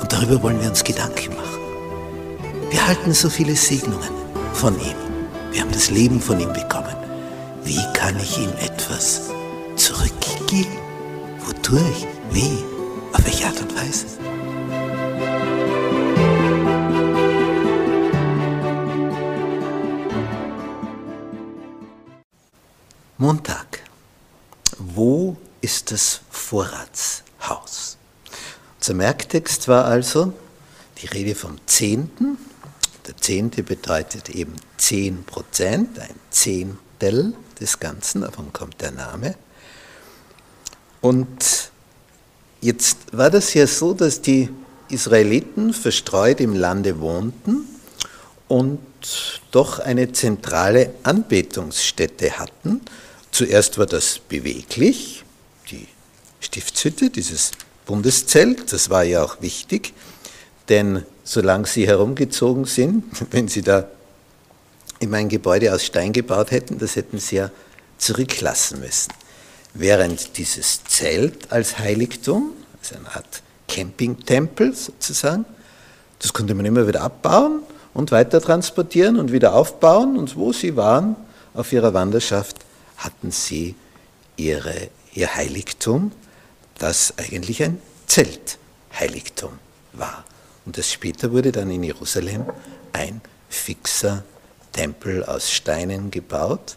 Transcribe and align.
Und 0.00 0.12
darüber 0.12 0.42
wollen 0.42 0.60
wir 0.60 0.68
uns 0.68 0.82
Gedanken 0.82 1.34
machen. 1.36 1.60
Wir 2.70 2.86
halten 2.86 3.12
so 3.12 3.28
viele 3.28 3.54
Segnungen 3.54 4.08
von 4.54 4.74
ihm. 4.80 4.96
Wir 5.52 5.62
haben 5.62 5.72
das 5.72 5.90
Leben 5.90 6.20
von 6.20 6.40
ihm 6.40 6.52
bekommen. 6.52 6.96
Wie 7.64 7.82
kann 7.92 8.16
ich 8.18 8.38
ihm 8.38 8.52
etwas 8.60 9.30
zurückgeben? 9.76 10.76
Wodurch? 11.44 12.06
Wie? 12.30 12.64
Auf 13.12 13.24
welche 13.24 13.46
Art 13.46 13.60
und 13.60 13.74
Weise? 13.76 14.06
Montag. 23.18 23.80
Wo 24.78 25.36
ist 25.60 25.90
das 25.92 26.22
Vorratshaus? 26.30 27.99
Unser 28.80 28.94
Merktext 28.94 29.68
war 29.68 29.84
also 29.84 30.32
die 31.02 31.06
Rede 31.06 31.34
vom 31.34 31.58
Zehnten. 31.66 32.38
Der 33.06 33.14
Zehnte 33.18 33.62
bedeutet 33.62 34.30
eben 34.30 34.54
zehn 34.78 35.22
Prozent, 35.24 35.98
ein 35.98 36.14
Zehntel 36.30 37.34
des 37.60 37.78
Ganzen, 37.78 38.22
davon 38.22 38.54
kommt 38.54 38.80
der 38.80 38.92
Name. 38.92 39.34
Und 41.02 41.70
jetzt 42.62 42.96
war 43.12 43.28
das 43.28 43.52
ja 43.52 43.66
so, 43.66 43.92
dass 43.92 44.22
die 44.22 44.48
Israeliten 44.88 45.74
verstreut 45.74 46.40
im 46.40 46.54
Lande 46.54 47.00
wohnten 47.00 47.66
und 48.48 48.80
doch 49.50 49.78
eine 49.78 50.12
zentrale 50.12 50.94
Anbetungsstätte 51.02 52.38
hatten. 52.38 52.80
Zuerst 53.30 53.76
war 53.76 53.84
das 53.84 54.20
beweglich, 54.20 55.22
die 55.70 55.86
Stiftshütte, 56.40 57.10
dieses 57.10 57.50
Bundeszelt. 57.90 58.72
Das 58.72 58.88
war 58.88 59.02
ja 59.02 59.24
auch 59.24 59.42
wichtig, 59.42 59.94
denn 60.68 61.04
solange 61.24 61.66
sie 61.66 61.88
herumgezogen 61.88 62.64
sind, 62.64 63.04
wenn 63.32 63.48
sie 63.48 63.62
da 63.62 63.88
in 65.00 65.12
ein 65.12 65.28
Gebäude 65.28 65.74
aus 65.74 65.84
Stein 65.84 66.12
gebaut 66.12 66.52
hätten, 66.52 66.78
das 66.78 66.94
hätten 66.94 67.18
sie 67.18 67.36
ja 67.36 67.50
zurücklassen 67.98 68.78
müssen. 68.78 69.12
Während 69.74 70.38
dieses 70.38 70.84
Zelt 70.84 71.50
als 71.50 71.80
Heiligtum, 71.80 72.52
also 72.80 72.94
eine 72.94 73.12
Art 73.16 73.42
Campingtempel 73.66 74.72
sozusagen, 74.72 75.44
das 76.20 76.32
konnte 76.32 76.54
man 76.54 76.66
immer 76.66 76.86
wieder 76.86 77.02
abbauen 77.02 77.60
und 77.92 78.12
weiter 78.12 78.40
transportieren 78.40 79.18
und 79.18 79.32
wieder 79.32 79.54
aufbauen. 79.54 80.16
Und 80.16 80.36
wo 80.36 80.52
sie 80.52 80.76
waren 80.76 81.16
auf 81.54 81.72
ihrer 81.72 81.92
Wanderschaft, 81.92 82.56
hatten 82.98 83.32
sie 83.32 83.74
ihre, 84.36 84.90
ihr 85.12 85.34
Heiligtum 85.34 86.12
das 86.80 87.14
eigentlich 87.18 87.62
ein 87.62 87.80
Zeltheiligtum 88.06 89.52
war. 89.92 90.24
Und 90.66 90.76
das 90.76 90.90
später 90.90 91.30
wurde 91.30 91.52
dann 91.52 91.70
in 91.70 91.84
Jerusalem 91.84 92.46
ein 92.92 93.20
fixer 93.48 94.24
Tempel 94.72 95.24
aus 95.24 95.50
Steinen 95.52 96.10
gebaut. 96.10 96.76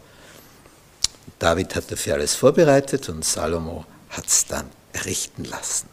David 1.39 1.75
hat 1.75 1.91
dafür 1.91 2.15
alles 2.15 2.35
vorbereitet 2.35 3.09
und 3.09 3.25
Salomo 3.25 3.85
hat 4.09 4.27
es 4.27 4.45
dann 4.45 4.69
errichten 4.93 5.45
lassen. 5.45 5.87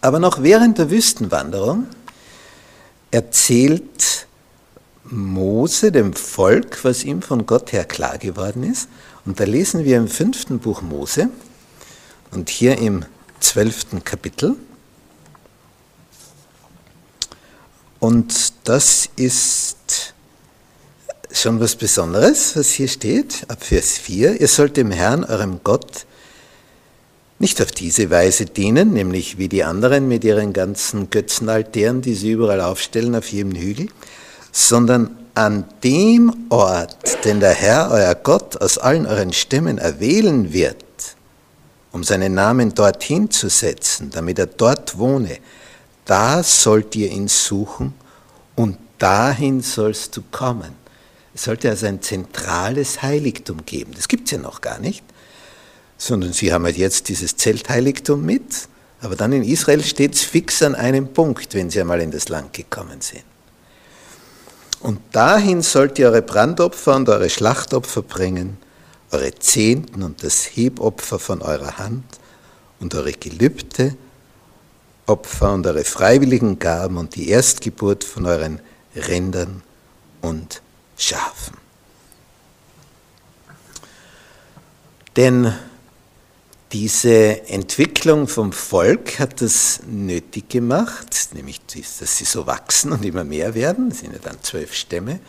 Aber 0.00 0.18
noch 0.18 0.42
während 0.42 0.78
der 0.78 0.90
Wüstenwanderung 0.90 1.86
erzählt 3.10 4.26
Mose 5.04 5.92
dem 5.92 6.12
Volk, 6.12 6.84
was 6.84 7.04
ihm 7.04 7.22
von 7.22 7.46
Gott 7.46 7.72
her 7.72 7.84
klar 7.84 8.18
geworden 8.18 8.64
ist. 8.64 8.88
Und 9.24 9.38
da 9.40 9.44
lesen 9.44 9.84
wir 9.84 9.96
im 9.96 10.08
fünften 10.08 10.58
Buch 10.58 10.82
Mose, 10.82 11.28
und 12.30 12.48
hier 12.48 12.78
im 12.78 13.04
zwölften 13.40 14.04
Kapitel. 14.04 14.56
Und 17.98 18.52
das 18.64 19.08
ist 19.16 20.14
schon 21.32 21.60
was 21.60 21.76
Besonderes, 21.76 22.56
was 22.56 22.70
hier 22.70 22.88
steht, 22.88 23.44
ab 23.48 23.62
Vers 23.62 23.98
4. 23.98 24.40
Ihr 24.40 24.48
sollt 24.48 24.76
dem 24.76 24.90
Herrn, 24.90 25.24
eurem 25.24 25.60
Gott, 25.62 26.06
nicht 27.38 27.60
auf 27.60 27.70
diese 27.70 28.10
Weise 28.10 28.46
dienen, 28.46 28.92
nämlich 28.92 29.36
wie 29.36 29.48
die 29.48 29.62
anderen 29.62 30.08
mit 30.08 30.24
ihren 30.24 30.52
ganzen 30.52 31.10
Götzenaltären, 31.10 32.00
die 32.00 32.14
sie 32.14 32.30
überall 32.30 32.62
aufstellen 32.62 33.14
auf 33.14 33.28
jedem 33.28 33.54
Hügel, 33.54 33.88
sondern 34.52 35.18
an 35.34 35.64
dem 35.84 36.46
Ort, 36.48 37.24
den 37.26 37.40
der 37.40 37.52
Herr, 37.52 37.90
euer 37.90 38.14
Gott, 38.14 38.58
aus 38.62 38.78
allen 38.78 39.06
euren 39.06 39.34
Stämmen 39.34 39.76
erwählen 39.76 40.54
wird, 40.54 40.85
um 41.92 42.04
seinen 42.04 42.34
Namen 42.34 42.74
dorthin 42.74 43.30
zu 43.30 43.48
setzen, 43.48 44.10
damit 44.10 44.38
er 44.38 44.46
dort 44.46 44.98
wohne, 44.98 45.38
da 46.04 46.42
sollt 46.42 46.94
ihr 46.96 47.10
ihn 47.10 47.28
suchen 47.28 47.94
und 48.54 48.78
dahin 48.98 49.60
sollst 49.60 50.16
du 50.16 50.22
kommen. 50.30 50.72
Es 51.34 51.44
sollte 51.44 51.68
also 51.68 51.86
ein 51.86 52.00
zentrales 52.00 53.02
Heiligtum 53.02 53.66
geben. 53.66 53.92
Das 53.94 54.08
gibt 54.08 54.26
es 54.26 54.32
ja 54.32 54.38
noch 54.38 54.60
gar 54.60 54.78
nicht, 54.78 55.04
sondern 55.98 56.32
sie 56.32 56.52
haben 56.52 56.64
halt 56.64 56.76
jetzt 56.76 57.08
dieses 57.08 57.36
Zeltheiligtum 57.36 58.24
mit, 58.24 58.68
aber 59.00 59.16
dann 59.16 59.32
in 59.32 59.44
Israel 59.44 59.82
steht 59.82 60.14
es 60.14 60.22
fix 60.22 60.62
an 60.62 60.74
einem 60.74 61.12
Punkt, 61.12 61.54
wenn 61.54 61.70
sie 61.70 61.80
einmal 61.80 62.00
in 62.00 62.10
das 62.10 62.28
Land 62.28 62.52
gekommen 62.52 63.00
sind. 63.00 63.24
Und 64.80 65.00
dahin 65.12 65.62
sollt 65.62 65.98
ihr 65.98 66.08
eure 66.08 66.22
Brandopfer 66.22 66.96
und 66.96 67.08
eure 67.08 67.28
Schlachtopfer 67.28 68.02
bringen 68.02 68.58
eure 69.16 69.34
Zehnten 69.34 70.02
und 70.02 70.22
das 70.22 70.44
Hebopfer 70.44 71.18
von 71.18 71.40
eurer 71.40 71.78
Hand 71.78 72.04
und 72.80 72.94
eure 72.94 73.12
Gelübde, 73.12 73.96
Opfer 75.06 75.54
und 75.54 75.66
eure 75.66 75.84
freiwilligen 75.84 76.58
Gaben 76.58 76.96
und 76.98 77.14
die 77.14 77.28
Erstgeburt 77.28 78.04
von 78.04 78.26
euren 78.26 78.60
Rindern 78.94 79.62
und 80.20 80.60
Schafen. 80.98 81.56
Denn 85.16 85.54
diese 86.72 87.48
Entwicklung 87.48 88.28
vom 88.28 88.52
Volk 88.52 89.18
hat 89.18 89.40
es 89.40 89.80
nötig 89.86 90.50
gemacht, 90.50 91.30
nämlich 91.32 91.60
dass 91.64 92.18
sie 92.18 92.24
so 92.24 92.46
wachsen 92.46 92.92
und 92.92 93.04
immer 93.04 93.24
mehr 93.24 93.54
werden, 93.54 93.92
es 93.92 94.00
sind 94.00 94.12
ja 94.12 94.18
dann 94.18 94.42
zwölf 94.42 94.74
Stämme, 94.74 95.20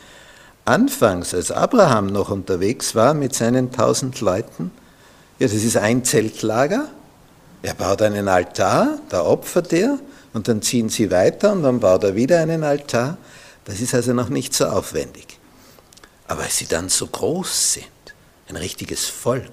anfangs, 0.67 1.33
als 1.33 1.51
Abraham 1.51 2.07
noch 2.07 2.29
unterwegs 2.29 2.93
war 2.95 3.13
mit 3.13 3.33
seinen 3.33 3.71
tausend 3.71 4.19
Leuten, 4.21 4.71
ja, 5.39 5.47
das 5.47 5.63
ist 5.63 5.77
ein 5.77 6.03
Zeltlager. 6.03 6.89
Er 7.61 7.73
baut 7.73 8.01
einen 8.01 8.27
Altar, 8.27 8.99
da 9.09 9.23
opfert 9.23 9.71
er 9.71 9.99
und 10.33 10.47
dann 10.47 10.61
ziehen 10.61 10.89
sie 10.89 11.11
weiter 11.11 11.51
und 11.51 11.63
dann 11.63 11.79
baut 11.79 12.03
er 12.03 12.15
wieder 12.15 12.39
einen 12.39 12.63
Altar. 12.63 13.17
Das 13.65 13.79
ist 13.79 13.93
also 13.93 14.13
noch 14.13 14.29
nicht 14.29 14.53
so 14.53 14.65
aufwendig. 14.65 15.39
Aber 16.27 16.43
als 16.43 16.57
sie 16.57 16.65
dann 16.65 16.89
so 16.89 17.07
groß 17.07 17.73
sind, 17.73 17.85
ein 18.49 18.55
richtiges 18.55 19.05
Volk, 19.05 19.51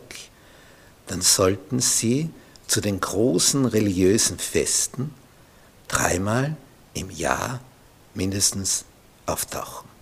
dann 1.06 1.20
sollten 1.20 1.81
sie 1.81 2.31
zu 2.66 2.81
den 2.81 3.00
großen 3.00 3.66
religiösen 3.66 4.38
Festen 4.38 5.12
dreimal 5.88 6.56
im 6.94 7.11
Jahr 7.11 7.61
mindestens 8.14 8.84
auftauchen. 9.26 9.94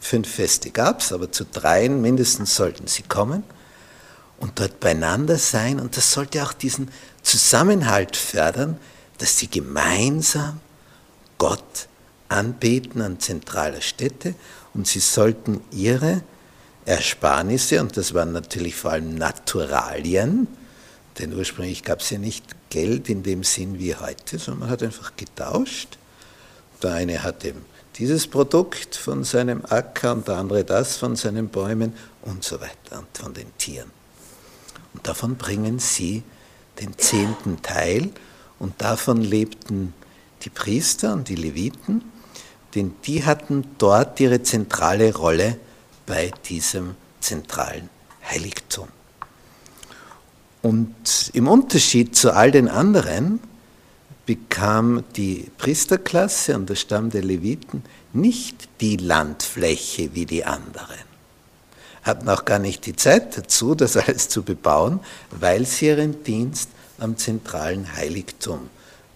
Fünf 0.00 0.28
Feste 0.28 0.70
gab 0.70 1.00
es, 1.00 1.12
aber 1.12 1.32
zu 1.32 1.44
dreien 1.44 2.00
mindestens 2.00 2.54
sollten 2.54 2.86
sie 2.86 3.02
kommen 3.02 3.42
und 4.38 4.58
dort 4.60 4.80
beieinander 4.80 5.38
sein. 5.38 5.80
Und 5.80 5.96
das 5.96 6.12
sollte 6.12 6.42
auch 6.42 6.52
diesen 6.52 6.90
Zusammenhalt 7.22 8.16
fördern, 8.16 8.78
dass 9.18 9.38
sie 9.38 9.48
gemeinsam 9.48 10.60
Gott 11.38 11.88
anbeten 12.28 13.00
an 13.02 13.20
zentraler 13.20 13.80
Stätte 13.80 14.34
und 14.74 14.86
sie 14.86 15.00
sollten 15.00 15.60
ihre 15.70 16.22
Ersparnisse, 16.84 17.80
und 17.80 17.96
das 17.96 18.14
waren 18.14 18.32
natürlich 18.32 18.76
vor 18.76 18.92
allem 18.92 19.16
Naturalien, 19.16 20.46
denn 21.18 21.34
ursprünglich 21.34 21.82
gab 21.82 22.00
es 22.00 22.10
ja 22.10 22.18
nicht 22.18 22.44
Geld 22.70 23.08
in 23.08 23.22
dem 23.22 23.42
Sinn 23.42 23.78
wie 23.78 23.96
heute, 23.96 24.38
sondern 24.38 24.60
man 24.60 24.70
hat 24.70 24.82
einfach 24.82 25.16
getauscht. 25.16 25.98
Der 26.82 26.92
eine 26.92 27.22
hat 27.22 27.44
eben 27.44 27.64
dieses 27.98 28.26
Produkt 28.26 28.94
von 28.94 29.24
seinem 29.24 29.64
Acker 29.68 30.12
und 30.12 30.28
der 30.28 30.36
andere 30.36 30.64
das 30.64 30.96
von 30.96 31.16
seinen 31.16 31.48
Bäumen 31.48 31.94
und 32.22 32.44
so 32.44 32.60
weiter 32.60 32.98
und 32.98 33.08
von 33.16 33.32
den 33.32 33.56
Tieren. 33.56 33.90
Und 34.92 35.06
davon 35.06 35.36
bringen 35.36 35.78
sie 35.78 36.22
den 36.80 36.96
zehnten 36.98 37.62
Teil 37.62 38.10
und 38.58 38.80
davon 38.82 39.22
lebten 39.22 39.94
die 40.42 40.50
Priester 40.50 41.12
und 41.12 41.28
die 41.28 41.36
Leviten, 41.36 42.02
denn 42.74 42.94
die 43.04 43.24
hatten 43.24 43.64
dort 43.78 44.20
ihre 44.20 44.42
zentrale 44.42 45.14
Rolle 45.14 45.58
bei 46.04 46.30
diesem 46.48 46.94
zentralen 47.20 47.88
Heiligtum. 48.28 48.88
Und 50.62 51.30
im 51.32 51.48
Unterschied 51.48 52.16
zu 52.16 52.32
all 52.32 52.50
den 52.50 52.68
anderen 52.68 53.40
bekam 54.26 55.04
die 55.14 55.50
Priesterklasse 55.56 56.56
und 56.56 56.68
der 56.68 56.74
Stamm 56.74 57.10
der 57.10 57.22
Leviten 57.22 57.84
nicht 58.12 58.68
die 58.80 58.96
Landfläche 58.96 60.14
wie 60.14 60.26
die 60.26 60.44
anderen. 60.44 61.06
Hatten 62.02 62.28
auch 62.28 62.44
gar 62.44 62.58
nicht 62.58 62.86
die 62.86 62.96
Zeit 62.96 63.38
dazu, 63.38 63.74
das 63.74 63.96
alles 63.96 64.28
zu 64.28 64.42
bebauen, 64.42 65.00
weil 65.30 65.64
sie 65.64 65.86
ihren 65.86 66.22
Dienst 66.24 66.70
am 66.98 67.16
zentralen 67.16 67.94
Heiligtum 67.94 68.68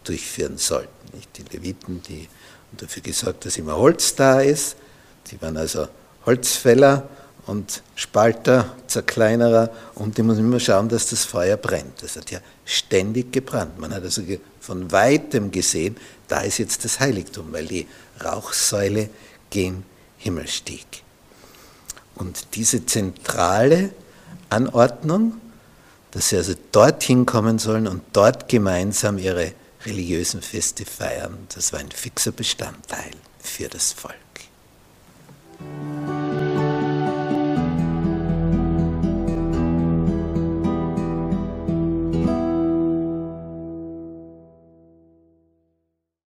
durchführen 0.05 0.59
sollten. 0.59 0.89
Die 1.37 1.57
Leviten, 1.57 2.03
die 2.03 2.23
haben 2.23 2.77
dafür 2.77 3.03
gesorgt, 3.03 3.47
dass 3.47 3.57
immer 3.57 3.77
Holz 3.77 4.15
da 4.15 4.41
ist. 4.41 4.77
Die 5.31 5.41
waren 5.43 5.57
also 5.57 5.89
Holzfäller 6.25 7.09
und 7.47 7.83
Spalter, 7.95 8.77
Zerkleinerer 8.87 9.71
und 9.95 10.19
die 10.19 10.23
muss 10.23 10.39
immer 10.39 10.61
schauen, 10.61 10.89
dass 10.89 11.11
das 11.11 11.25
Feuer 11.25 11.57
brennt. 11.57 12.03
Das 12.03 12.17
hat 12.17 12.31
ja 12.31 12.41
ständig 12.65 13.33
gebrannt. 13.33 13.79
Man 13.79 13.95
hat 13.95 14.03
also 14.03 14.23
von 14.61 14.93
weitem 14.93 15.51
gesehen, 15.51 15.97
da 16.29 16.41
ist 16.41 16.59
jetzt 16.59 16.85
das 16.85 17.01
Heiligtum, 17.01 17.53
weil 17.53 17.67
die 17.67 17.87
Rauchsäule 18.23 19.11
gen 19.51 19.85
Himmel 20.19 20.47
stieg. 20.49 20.87
Und 22.15 22.55
diese 22.55 22.85
zentrale 22.85 23.91
Anordnung, 24.51 25.41
dass 26.11 26.29
sie 26.29 26.37
also 26.37 26.55
dorthin 26.73 27.25
kommen 27.25 27.59
sollen 27.59 27.87
und 27.87 28.03
dort 28.13 28.49
gemeinsam 28.49 29.17
ihre 29.17 29.53
religiösen 29.87 30.43
Feste 30.43 30.85
feiern, 30.85 31.47
das 31.55 31.73
war 31.73 31.81
ein 31.81 31.91
fixer 31.91 32.33
Bestandteil 32.33 33.13
für 33.43 33.69
das 33.69 33.93
Volk. 33.93 34.30